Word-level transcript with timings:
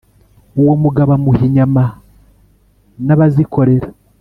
Uwo 0.61 0.73
mugabo 0.83 1.11
amuha 1.17 1.41
inyama 1.47 1.83
n'abazikorera 3.05 3.87